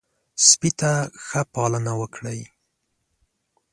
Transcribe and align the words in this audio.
سپي 0.47 0.69
ته 0.79 0.91
ښه 1.25 1.41
پالنه 1.53 1.93
وکړئ. 2.01 2.41